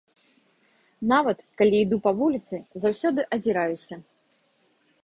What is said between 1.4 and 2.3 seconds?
калі іду па